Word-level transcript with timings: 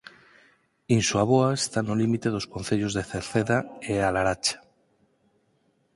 Insuaboa 0.97 1.49
está 1.61 1.79
no 1.83 1.93
límite 2.01 2.27
dos 2.35 2.49
Concellos 2.53 2.93
de 2.97 3.03
Cerceda 3.11 3.57
e 3.91 3.93
A 3.99 4.09
Laracha. 4.15 4.57